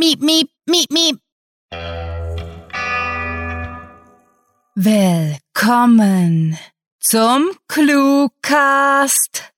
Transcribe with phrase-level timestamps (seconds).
[0.00, 1.18] Miep, miep, miep, miep.
[4.76, 6.56] Willkommen
[7.00, 9.52] zum Cluecast.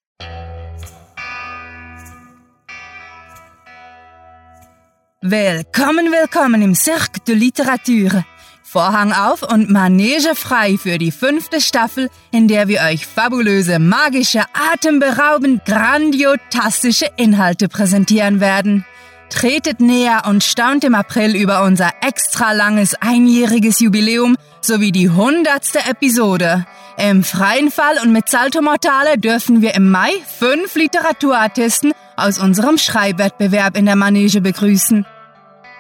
[5.21, 8.25] Willkommen, willkommen im Cirque de Literature.
[8.63, 14.45] Vorhang auf und Manege frei für die fünfte Staffel, in der wir euch fabulöse, magische,
[14.55, 18.87] atemberaubend grandiotastische Inhalte präsentieren werden.
[19.31, 25.79] Tretet näher und staunt im April über unser extra langes einjähriges Jubiläum sowie die hundertste
[25.89, 26.67] Episode.
[26.99, 32.77] Im freien Fall und mit Salto Mortale dürfen wir im Mai fünf Literaturartisten aus unserem
[32.77, 35.07] Schreibwettbewerb in der Manege begrüßen.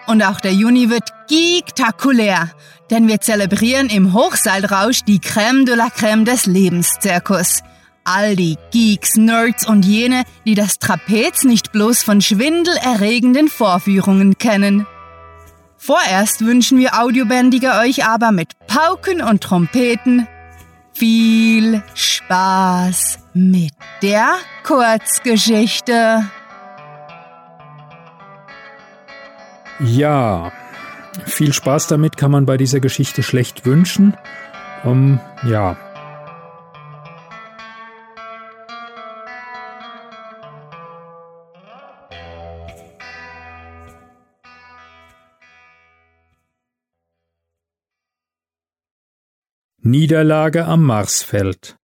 [0.07, 2.51] Und auch der Juni wird gigtakulär,
[2.91, 7.63] denn wir zelebrieren im Hochseilrausch die Crème de la Crème des Lebenszirkus
[8.05, 14.87] all die Geeks, Nerds und jene, die das Trapez nicht bloß von schwindelerregenden Vorführungen kennen.
[15.77, 20.29] Vorerst wünschen wir Audiobändige euch aber mit Pauken und Trompeten
[20.93, 26.29] viel Spaß mit der Kurzgeschichte.
[29.81, 30.53] Ja,
[31.25, 34.15] viel Spaß damit kann man bei dieser Geschichte schlecht wünschen.
[34.85, 35.77] Um, ja,
[49.91, 51.77] Niederlage am Marsfeld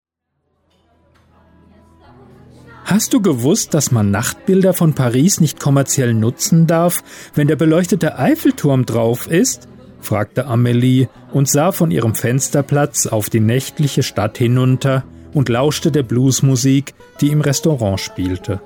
[2.86, 8.20] Hast du gewusst, dass man Nachtbilder von Paris nicht kommerziell nutzen darf, wenn der beleuchtete
[8.20, 9.68] Eiffelturm drauf ist?
[10.02, 16.04] fragte Amelie und sah von ihrem Fensterplatz auf die nächtliche Stadt hinunter und lauschte der
[16.04, 18.62] Bluesmusik, die im Restaurant spielte.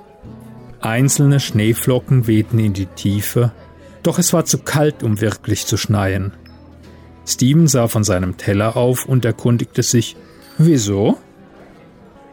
[0.81, 3.53] Einzelne Schneeflocken wehten in die Tiefe,
[4.03, 6.33] doch es war zu kalt, um wirklich zu schneien.
[7.29, 10.15] Steven sah von seinem Teller auf und erkundigte sich,
[10.57, 11.17] wieso?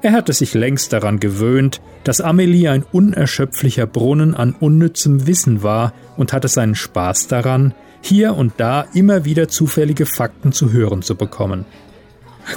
[0.02, 5.92] Er hatte sich längst daran gewöhnt, dass Amelie ein unerschöpflicher Brunnen an unnützem Wissen war
[6.16, 11.14] und hatte seinen Spaß daran, hier und da immer wieder zufällige Fakten zu hören zu
[11.14, 11.66] bekommen.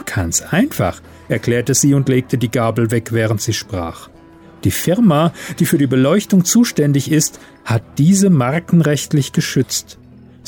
[0.06, 4.10] Ganz einfach, erklärte sie und legte die Gabel weg, während sie sprach.
[4.64, 9.99] Die Firma, die für die Beleuchtung zuständig ist, hat diese markenrechtlich geschützt.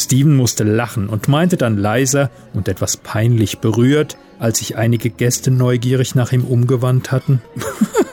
[0.02, 5.52] Steven musste lachen und meinte dann leiser und etwas peinlich berührt, als sich einige Gäste
[5.52, 7.42] neugierig nach ihm umgewandt hatten.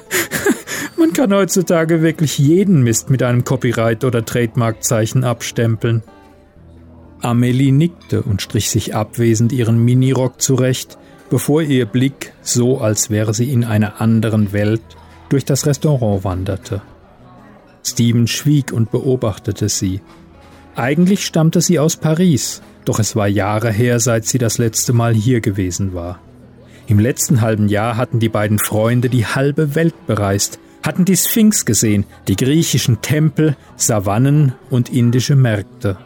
[0.99, 6.03] Man kann heutzutage wirklich jeden Mist mit einem Copyright- oder Trademarkzeichen abstempeln.
[7.23, 10.99] Amelie nickte und strich sich abwesend ihren Minirock zurecht,
[11.31, 14.83] bevor ihr Blick, so als wäre sie in einer anderen Welt,
[15.31, 16.83] durch das Restaurant wanderte.
[17.83, 20.01] Steven schwieg und beobachtete sie,
[20.79, 25.13] eigentlich stammte sie aus Paris, doch es war Jahre her, seit sie das letzte Mal
[25.13, 26.21] hier gewesen war.
[26.87, 31.65] Im letzten halben Jahr hatten die beiden Freunde die halbe Welt bereist, hatten die Sphinx
[31.65, 35.99] gesehen, die griechischen Tempel, Savannen und indische Märkte.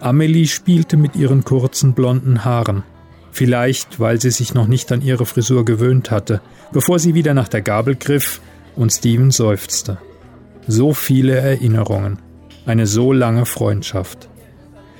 [0.00, 2.82] Amelie spielte mit ihren kurzen blonden Haaren,
[3.30, 6.40] vielleicht weil sie sich noch nicht an ihre Frisur gewöhnt hatte,
[6.72, 8.40] bevor sie wieder nach der Gabel griff
[8.74, 9.98] und Steven seufzte.
[10.66, 12.18] So viele Erinnerungen
[12.66, 14.28] eine so lange Freundschaft.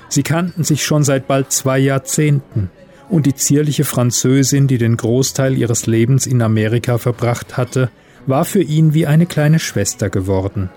[0.09, 2.71] Sie kannten sich schon seit bald zwei Jahrzehnten,
[3.09, 7.91] und die zierliche Französin, die den Großteil ihres Lebens in Amerika verbracht hatte,
[8.27, 10.71] war für ihn wie eine kleine Schwester geworden.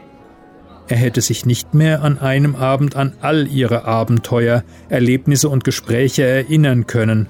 [0.87, 6.23] Er hätte sich nicht mehr an einem Abend an all ihre Abenteuer, Erlebnisse und Gespräche
[6.23, 7.27] erinnern können,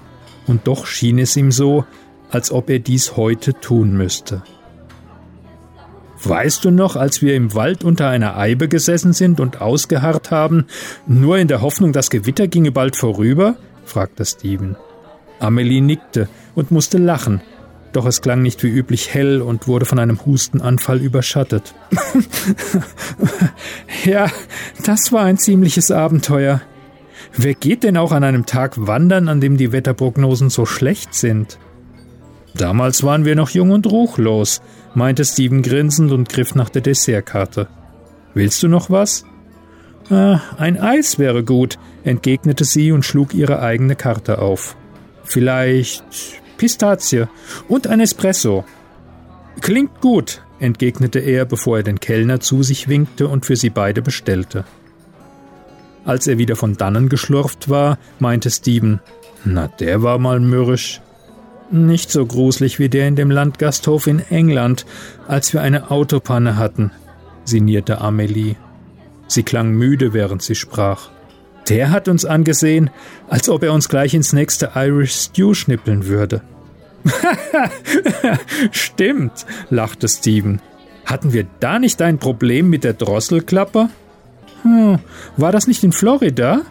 [0.47, 1.85] und doch schien es ihm so,
[2.29, 4.43] als ob er dies heute tun müsste.
[6.24, 10.66] Weißt du noch, als wir im Wald unter einer Eibe gesessen sind und ausgeharrt haben,
[11.07, 13.56] nur in der Hoffnung, das Gewitter ginge bald vorüber?
[13.85, 14.75] fragte Steven.
[15.40, 17.41] Amelie nickte und musste lachen,
[17.94, 21.74] doch es klang nicht wie üblich hell und wurde von einem Hustenanfall überschattet.
[24.06, 24.30] ja,
[24.84, 26.62] das war ein ziemliches Abenteuer.
[27.36, 31.57] Wer geht denn auch an einem Tag wandern, an dem die Wetterprognosen so schlecht sind?
[32.56, 34.62] Damals waren wir noch jung und ruchlos,
[34.94, 37.68] meinte Steven grinsend und griff nach der Dessertkarte.
[38.33, 39.25] Willst du noch was?
[40.09, 44.75] Ah, ein Eis wäre gut, entgegnete sie und schlug ihre eigene Karte auf.
[45.24, 46.03] Vielleicht
[46.57, 47.27] Pistazie
[47.68, 48.65] und ein Espresso.
[49.62, 54.01] Klingt gut, entgegnete er, bevor er den Kellner zu sich winkte und für sie beide
[54.01, 54.65] bestellte.
[56.06, 59.00] Als er wieder von dannen geschlurft war, meinte Steven,
[59.45, 61.01] na, der war mal mürrisch.
[61.71, 64.86] Nicht so gruselig wie der in dem Landgasthof in England,
[65.27, 66.92] als wir eine Autopanne hatten,
[67.45, 68.56] sinnierte Amelie.
[69.27, 71.10] Sie klang müde, während sie sprach.
[71.69, 72.89] Der hat uns angesehen,
[73.27, 76.42] als ob er uns gleich ins nächste Irish Stew schnippeln würde.
[78.72, 80.62] Stimmt, lachte Steven.
[81.06, 83.89] Hatten wir da nicht ein Problem mit der Drosselklappe?
[84.63, 85.00] Hm,
[85.38, 86.62] war das nicht in Florida?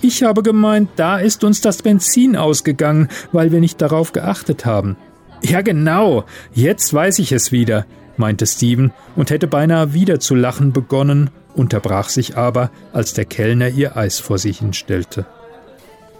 [0.00, 4.96] Ich habe gemeint, da ist uns das Benzin ausgegangen, weil wir nicht darauf geachtet haben.
[5.42, 10.72] Ja, genau, jetzt weiß ich es wieder, meinte Steven und hätte beinahe wieder zu lachen
[10.72, 15.26] begonnen, unterbrach sich aber, als der Kellner ihr Eis vor sich hinstellte.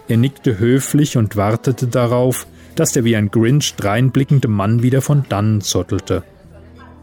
[0.09, 2.47] Er nickte höflich und wartete darauf,
[2.77, 6.23] dass der wie ein Grinch dreinblickende Mann wieder von dannen zottelte.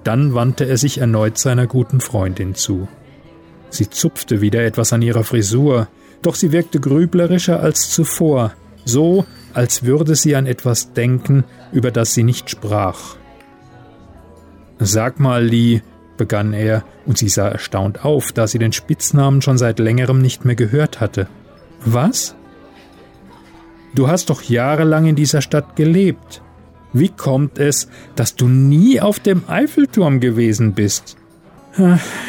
[0.04, 2.88] Dann wandte er sich erneut seiner guten Freundin zu.
[3.70, 5.88] Sie zupfte wieder etwas an ihrer Frisur,
[6.26, 8.54] doch sie wirkte grüblerischer als zuvor,
[8.86, 13.16] so als würde sie an etwas denken, über das sie nicht sprach.
[14.80, 15.82] Sag mal, Lee,
[16.18, 20.46] begann er, und sie sah erstaunt auf, da sie den Spitznamen schon seit längerem nicht
[20.46, 21.28] mehr gehört hatte.
[21.86, 22.36] Was?
[23.94, 26.42] Du hast doch jahrelang in dieser Stadt gelebt.
[26.94, 31.18] Wie kommt es, dass du nie auf dem Eiffelturm gewesen bist?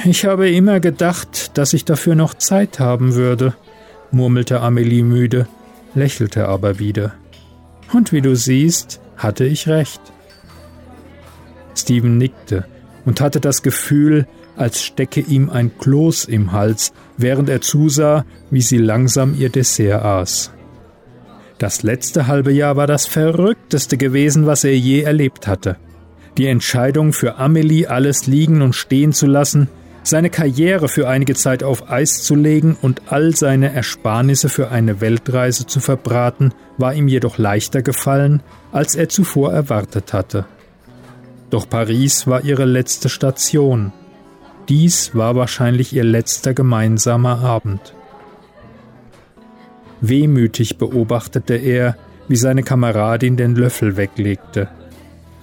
[0.05, 3.55] Ich habe immer gedacht, dass ich dafür noch Zeit haben würde,
[4.15, 5.47] murmelte Amelie müde,
[5.95, 7.13] lächelte aber wieder.
[7.93, 10.01] Und wie du siehst, hatte ich recht.
[11.77, 12.67] Stephen nickte
[13.05, 14.27] und hatte das Gefühl,
[14.57, 20.03] als stecke ihm ein Kloß im Hals, während er zusah, wie sie langsam ihr Dessert
[20.03, 20.53] aß.
[21.59, 25.77] Das letzte halbe Jahr war das verrückteste gewesen, was er je erlebt hatte.
[26.37, 29.69] Die Entscheidung für Amelie alles liegen und stehen zu lassen,
[30.05, 35.01] seine Karriere für einige Zeit auf Eis zu legen und all seine Ersparnisse für eine
[35.01, 40.45] Weltreise zu verbraten, war ihm jedoch leichter gefallen, als er zuvor erwartet hatte.
[41.51, 43.93] Doch Paris war ihre letzte Station.
[44.69, 47.95] Dies war wahrscheinlich ihr letzter gemeinsamer Abend.
[50.01, 51.97] Wehmütig beobachtete er,
[52.29, 54.69] wie seine Kameradin den Löffel weglegte,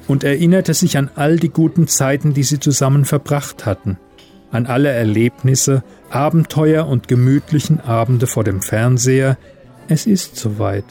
[0.08, 3.98] und erinnerte sich an all die guten Zeiten, die sie zusammen verbracht hatten,
[4.52, 9.38] an alle Erlebnisse, Abenteuer und gemütlichen Abende vor dem Fernseher.
[9.88, 10.86] Es ist soweit,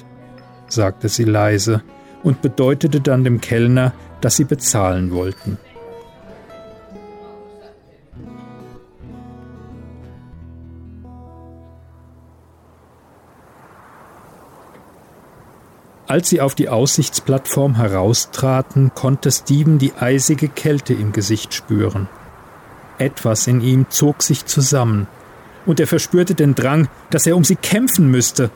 [0.69, 1.83] sagte sie leise
[2.23, 5.59] und bedeutete dann dem Kellner, dass sie bezahlen wollten.
[16.07, 22.09] Als sie auf die Aussichtsplattform heraustraten, konnte Steven die eisige Kälte im Gesicht spüren.
[23.01, 25.07] Etwas in ihm zog sich zusammen,
[25.67, 28.51] und er verspürte den Drang, dass er um sie kämpfen müsste.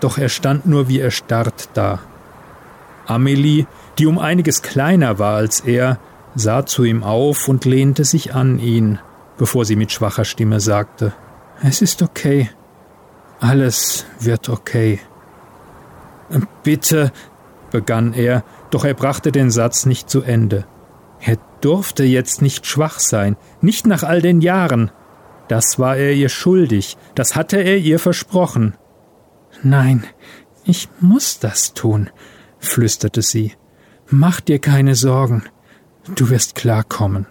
[0.00, 2.00] Doch er stand nur wie erstarrt da.
[3.06, 3.66] Amelie,
[3.98, 5.98] die um einiges kleiner war als er,
[6.34, 8.98] sah zu ihm auf und lehnte sich an ihn,
[9.38, 11.12] bevor sie mit schwacher Stimme sagte
[11.62, 12.50] Es ist okay.
[13.40, 15.00] Alles wird okay.
[16.62, 17.12] Bitte,
[17.70, 20.66] begann er, doch er brachte den Satz nicht zu Ende.
[21.26, 24.92] Er durfte jetzt nicht schwach sein, nicht nach all den Jahren.
[25.48, 28.76] Das war er ihr schuldig, das hatte er ihr versprochen.
[29.64, 30.04] Nein,
[30.64, 32.10] ich muss das tun,
[32.60, 33.54] flüsterte sie.
[34.08, 35.42] Mach dir keine Sorgen,
[36.14, 37.26] du wirst klarkommen.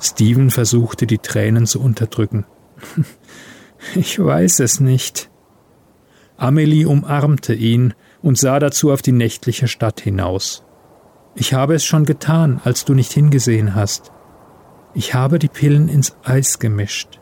[0.00, 2.46] Steven versuchte die Tränen zu unterdrücken.
[3.94, 5.30] Ich weiß es nicht.
[6.36, 10.64] Amelie umarmte ihn und sah dazu auf die nächtliche Stadt hinaus.
[11.34, 14.12] Ich habe es schon getan, als du nicht hingesehen hast.
[14.94, 17.20] Ich habe die Pillen ins Eis gemischt.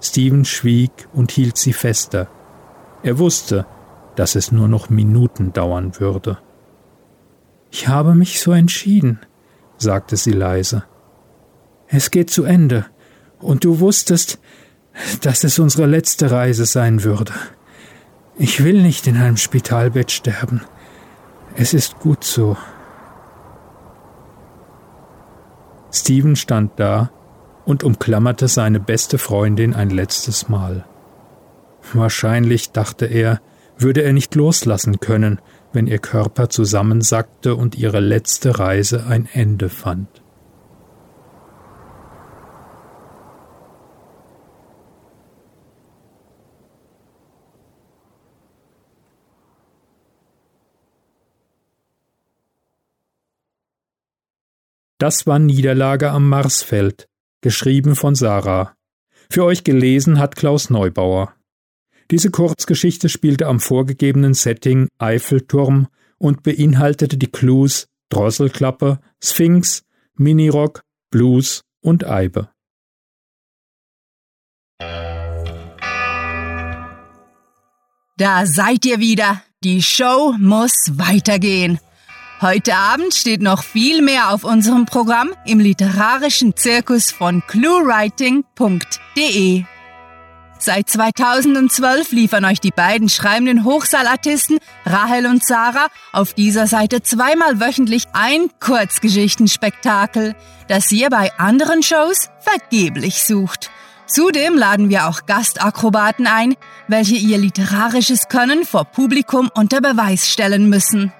[0.00, 2.28] Steven schwieg und hielt sie fester.
[3.02, 3.66] Er wusste,
[4.16, 6.38] dass es nur noch Minuten dauern würde.
[7.70, 9.20] Ich habe mich so entschieden,
[9.76, 10.84] sagte sie leise.
[11.88, 12.86] Es geht zu Ende,
[13.40, 14.38] und du wusstest,
[15.22, 17.32] dass es unsere letzte Reise sein würde.
[18.36, 20.62] Ich will nicht in einem Spitalbett sterben.
[21.60, 22.56] Es ist gut so.
[25.90, 27.10] Steven stand da
[27.64, 30.84] und umklammerte seine beste Freundin ein letztes Mal.
[31.92, 33.40] Wahrscheinlich, dachte er,
[33.76, 35.40] würde er nicht loslassen können,
[35.72, 40.22] wenn ihr Körper zusammensackte und ihre letzte Reise ein Ende fand.
[54.98, 57.08] Das war Niederlage am Marsfeld,
[57.40, 58.74] geschrieben von Sarah.
[59.30, 61.34] Für euch gelesen hat Klaus Neubauer.
[62.10, 65.86] Diese Kurzgeschichte spielte am vorgegebenen Setting Eiffelturm
[66.18, 72.50] und beinhaltete die Clues Drosselklappe, Sphinx, Minirock, Blues und Eibe.
[78.16, 79.42] Da seid ihr wieder.
[79.62, 81.78] Die Show muss weitergehen.
[82.40, 89.64] Heute Abend steht noch viel mehr auf unserem Programm im literarischen Zirkus von cluewriting.de.
[90.60, 97.58] Seit 2012 liefern euch die beiden schreibenden Hochsaalartisten Rahel und Sarah auf dieser Seite zweimal
[97.58, 100.36] wöchentlich ein Kurzgeschichtenspektakel,
[100.68, 103.72] das ihr bei anderen Shows vergeblich sucht.
[104.06, 106.54] Zudem laden wir auch Gastakrobaten ein,
[106.86, 111.12] welche ihr literarisches Können vor Publikum unter Beweis stellen müssen.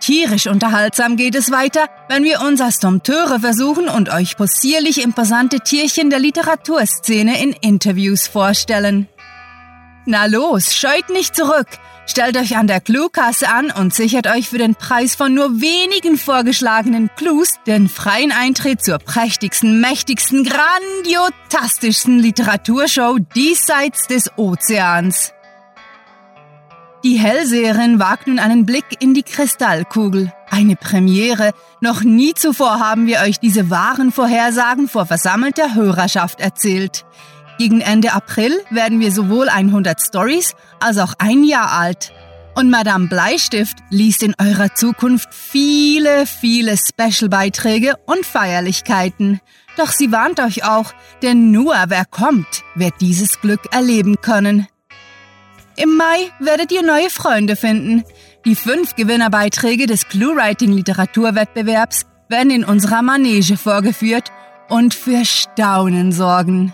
[0.00, 5.60] Tierisch unterhaltsam geht es weiter, wenn wir uns als Dompteure versuchen und euch possierlich imposante
[5.60, 9.08] Tierchen der Literaturszene in Interviews vorstellen.
[10.04, 11.66] Na los, scheut nicht zurück!
[12.08, 16.16] Stellt euch an der Cluekasse an und sichert euch für den Preis von nur wenigen
[16.16, 25.32] vorgeschlagenen Clues den freien Eintritt zur prächtigsten, mächtigsten, grandiotastischsten Literaturshow diesseits des Ozeans.
[27.06, 30.32] Die Hellseherin wagt nun einen Blick in die Kristallkugel.
[30.50, 31.52] Eine Premiere.
[31.80, 37.04] Noch nie zuvor haben wir euch diese wahren Vorhersagen vor versammelter Hörerschaft erzählt.
[37.58, 42.12] Gegen Ende April werden wir sowohl 100 Stories als auch ein Jahr alt.
[42.56, 49.40] Und Madame Bleistift liest in eurer Zukunft viele, viele Special-Beiträge und Feierlichkeiten.
[49.76, 54.66] Doch sie warnt euch auch, denn nur wer kommt, wird dieses Glück erleben können.
[55.76, 58.02] Im Mai werdet ihr neue Freunde finden.
[58.46, 64.32] Die fünf Gewinnerbeiträge des ClueWriting Literaturwettbewerbs werden in unserer Manege vorgeführt
[64.68, 66.72] und für Staunen sorgen.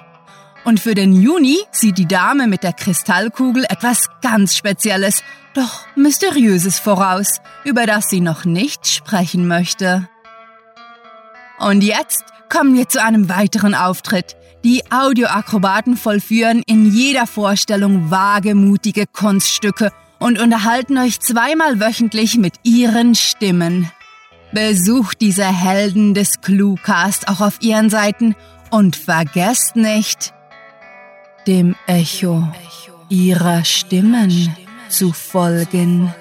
[0.65, 6.79] Und für den Juni sieht die Dame mit der Kristallkugel etwas ganz Spezielles, doch Mysteriöses
[6.79, 10.09] voraus, über das sie noch nicht sprechen möchte.
[11.59, 14.37] Und jetzt kommen wir zu einem weiteren Auftritt.
[14.63, 23.15] Die Audioakrobaten vollführen in jeder Vorstellung wagemutige Kunststücke und unterhalten euch zweimal wöchentlich mit ihren
[23.15, 23.91] Stimmen.
[24.53, 28.37] Besucht diese Helden des Cluecast auch auf ihren Seiten
[28.71, 30.35] und vergesst nicht,
[31.47, 32.47] dem Echo
[33.09, 34.55] ihrer Stimmen
[34.91, 36.13] zu folgen.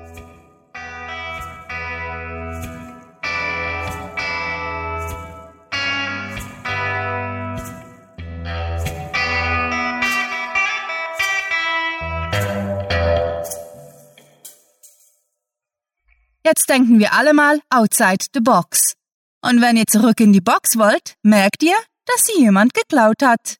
[16.56, 18.94] Jetzt denken wir alle mal outside the box.
[19.42, 21.74] Und wenn ihr zurück in die Box wollt, merkt ihr,
[22.06, 23.56] dass sie jemand geklaut hat.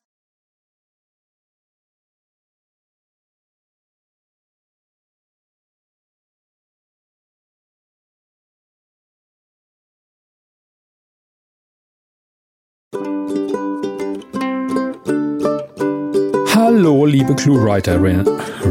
[16.77, 18.25] Hallo, liebe Cluewriterin.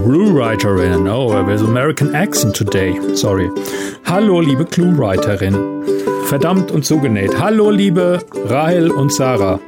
[0.03, 1.07] Cluewriterin.
[1.07, 2.93] Oh, with American accent today.
[3.15, 3.49] Sorry.
[4.03, 5.55] Hallo, liebe Cluewriterin.
[6.25, 7.39] Verdammt und zugenäht.
[7.39, 8.19] Hallo, liebe
[8.49, 9.61] Rahel und Sarah.